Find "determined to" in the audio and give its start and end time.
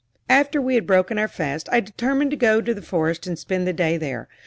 1.79-2.35